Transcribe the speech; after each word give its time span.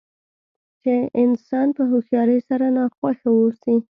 چې 0.81 0.93
انسان 1.23 1.67
په 1.77 1.83
هوښیارۍ 1.91 2.39
سره 2.49 2.65
ناخوښه 2.77 3.29
واوسي. 3.33 3.75